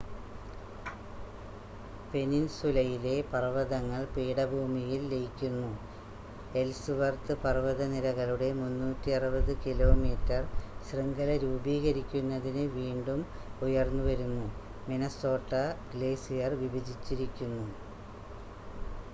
പെനിൻസുലയിലെ 2.11 3.13
പർവതങ്ങൾ 3.31 4.01
പീഠഭൂമിയിൽ 4.13 5.01
ലയിക്കുന്നു 5.11 5.69
എൽസ്‌വർത്ത് 6.53 7.35
പർവതനിരകളുടെ 7.43 8.49
360 8.61 9.57
കിലോമീറ്റർ 9.67 10.41
ശൃംഖല 10.87 11.37
രൂപീകരിക്കുന്നതിന് 11.45 12.65
വീണ്ടും 12.75 13.21
ഉയർന്നുവരുന്നു 13.61 14.47
മിനസോട്ട 14.89 15.51
ഗ്ലേസിയർ 15.93 16.53
വിഭജിച്ചിരിക്കുന്നു 16.63 17.67